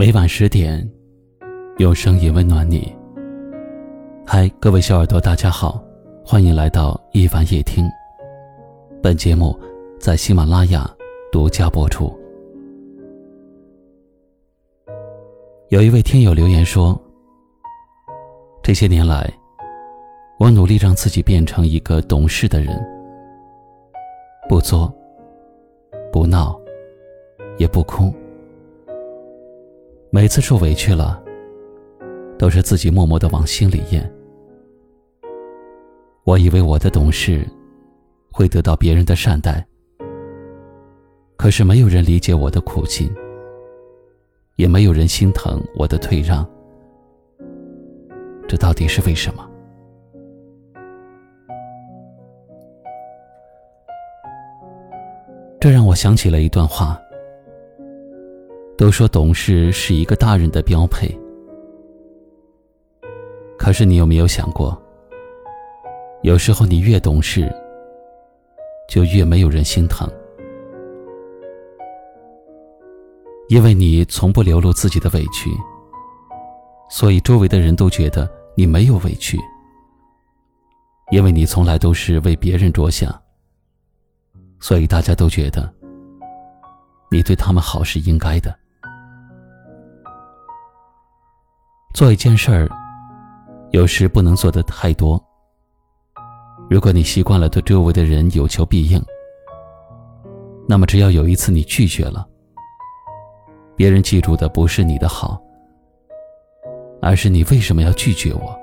[0.00, 0.90] 每晚十点，
[1.76, 2.90] 用声音温暖你。
[4.26, 5.78] 嗨，各位小耳朵，大家好，
[6.24, 7.84] 欢迎来到一凡夜听。
[9.02, 9.54] 本节目
[10.00, 10.90] 在喜马拉雅
[11.30, 12.10] 独家播出。
[15.68, 16.98] 有一位听友留言说
[18.64, 19.30] ：“这些年来，
[20.38, 22.82] 我努力让自己变成一个懂事的人，
[24.48, 24.90] 不作，
[26.10, 26.58] 不闹，
[27.58, 28.10] 也不哭。”
[30.12, 31.22] 每次受委屈了，
[32.36, 34.12] 都是自己默默的往心里咽。
[36.24, 37.46] 我以为我的懂事
[38.32, 39.64] 会得到别人的善待，
[41.36, 43.08] 可是没有人理解我的苦心，
[44.56, 46.44] 也没有人心疼我的退让。
[48.48, 49.48] 这到底是为什么？
[55.60, 57.00] 这让我想起了一段话。
[58.80, 61.06] 都说懂事是一个大人的标配，
[63.58, 64.74] 可是你有没有想过，
[66.22, 67.54] 有时候你越懂事，
[68.88, 70.10] 就越没有人心疼，
[73.50, 75.50] 因为你从不流露自己的委屈，
[76.88, 79.38] 所以周围的人都觉得你没有委屈，
[81.10, 83.14] 因为你从来都是为别人着想，
[84.58, 85.70] 所以大家都觉得
[87.10, 88.58] 你对他们好是应该的。
[91.92, 92.68] 做一件事儿，
[93.72, 95.22] 有时不能做的太多。
[96.70, 99.02] 如果你习惯了对周围的人有求必应，
[100.68, 102.26] 那么只要有一次你拒绝了，
[103.74, 105.40] 别人记住的不是你的好，
[107.02, 108.56] 而是你为什么要拒绝我。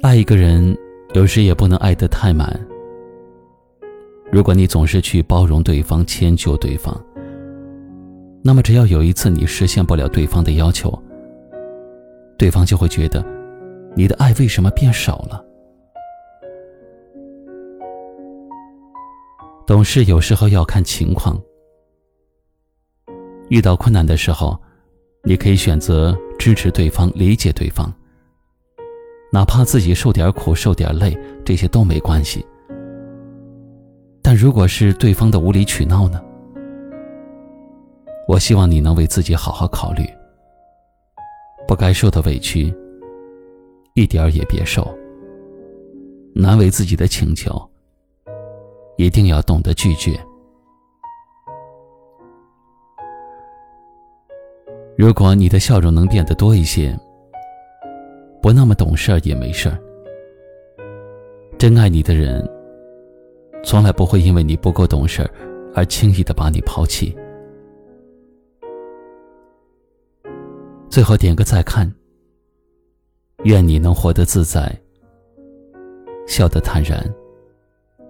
[0.00, 0.76] 爱一个人，
[1.12, 2.58] 有时也不能爱得太满。
[4.30, 6.98] 如果你总是去包容对方、迁就对方，
[8.42, 10.90] 那么，只要有一次你实现不了对方的要求，
[12.38, 13.24] 对方就会觉得
[13.94, 15.44] 你的爱为什么变少了？
[19.66, 21.38] 懂事有时候要看情况，
[23.50, 24.58] 遇到困难的时候，
[25.24, 27.92] 你可以选择支持对方、理解对方，
[29.30, 32.42] 哪怕自己受点苦、受点累，这些都没关系。
[34.22, 36.22] 但如果是对方的无理取闹呢？
[38.28, 40.04] 我希望你能为自己好好考虑，
[41.66, 42.70] 不该受的委屈，
[43.94, 44.86] 一点儿也别受。
[46.34, 47.58] 难为自己的请求，
[48.98, 50.20] 一定要懂得拒绝。
[54.94, 56.94] 如果你的笑容能变得多一些，
[58.42, 59.80] 不那么懂事儿也没事儿。
[61.58, 62.46] 真爱你的人，
[63.64, 65.30] 从来不会因为你不够懂事儿
[65.74, 67.16] 而轻易的把你抛弃。
[70.90, 71.90] 最后点个再看。
[73.44, 74.76] 愿你能活得自在，
[76.26, 77.00] 笑得坦然，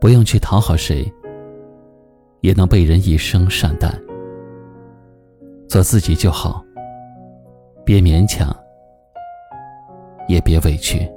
[0.00, 1.12] 不用去讨好谁，
[2.42, 3.92] 也能被人一生善待。
[5.68, 6.64] 做自己就好，
[7.84, 8.54] 别勉强，
[10.28, 11.10] 也别委屈。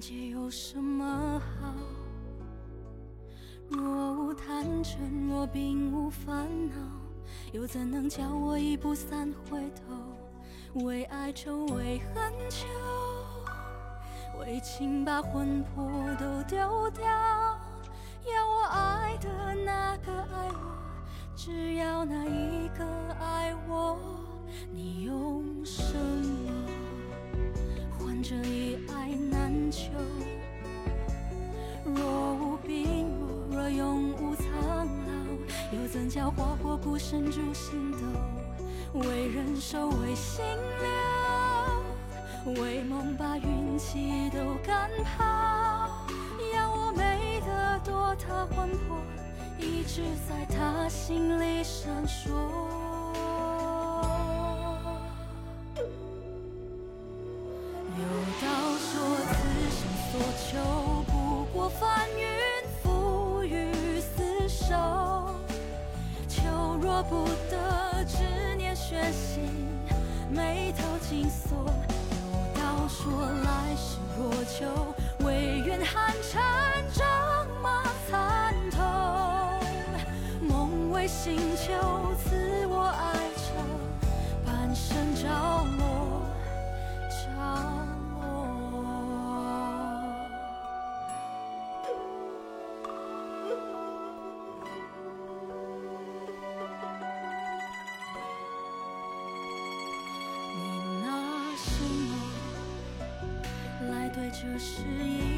[0.00, 1.74] 界有什么好？
[3.68, 4.96] 若无贪嗔，
[5.28, 6.74] 若并无烦恼，
[7.52, 10.82] 又怎能叫我一步三回头？
[10.86, 12.66] 为爱愁，为恨求，
[14.40, 15.86] 为情把魂魄
[16.18, 17.04] 都丢掉。
[17.06, 20.78] 要我爱的那个爱我，
[21.36, 22.84] 只要那一个
[23.20, 23.98] 爱我，
[24.72, 26.70] 你用什么
[28.22, 29.90] 这一爱难求？
[31.84, 33.08] 若无病
[33.50, 35.12] 弱，若永无苍老，
[35.72, 37.98] 又怎叫花火孤身逐星斗？
[39.00, 40.44] 为人守，为心
[42.44, 46.06] 留，为梦把运气都赶跑。
[46.54, 48.98] 要我美得多，他魂魄
[49.58, 52.89] 一直在他心里闪烁。
[67.10, 68.18] 不得，执
[68.56, 69.42] 念悬心，
[70.30, 71.58] 眉头紧锁。
[71.58, 74.94] 有道说来世若求，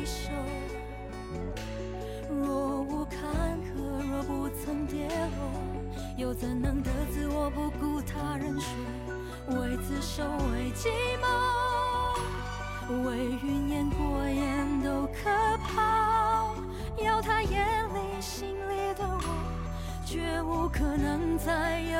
[0.00, 0.30] 一首？
[2.30, 3.20] 若无坎
[3.60, 5.52] 坷，若不曾跌落，
[6.16, 8.72] 又怎能得自我不顾他人说？
[9.60, 10.88] 为自守，为寂
[11.20, 11.26] 寞，
[13.04, 15.28] 为云烟过眼都可
[15.68, 16.54] 抛。
[17.04, 19.20] 要他眼里心里的我，
[20.06, 21.98] 绝无可能再有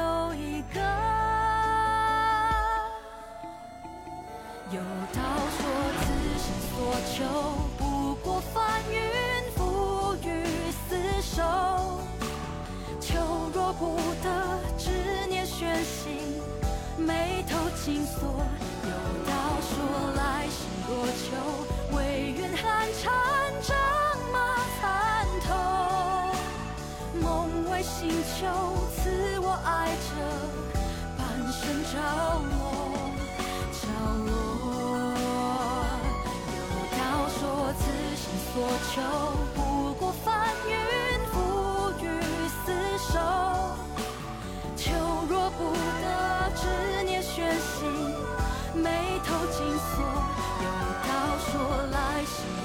[28.01, 28.49] 星球，
[28.97, 30.17] 赐我爱着，
[31.19, 31.21] 半
[31.53, 32.01] 生着
[32.49, 32.57] 落，
[33.77, 33.83] 着
[34.25, 34.33] 落。
[36.65, 36.99] 有道
[37.29, 37.45] 说，
[37.77, 37.85] 此
[38.17, 38.57] 生所
[38.89, 38.97] 求，
[39.55, 40.73] 不过翻云
[41.29, 41.35] 覆
[42.03, 42.03] 雨
[42.65, 42.73] 厮
[43.13, 43.13] 守。
[44.79, 44.81] 求
[45.29, 45.61] 若不
[46.01, 47.85] 得，执念悬心，
[48.83, 50.01] 眉头紧锁。
[50.63, 50.67] 有
[51.05, 51.13] 道
[51.53, 51.53] 说，
[51.93, 52.33] 来世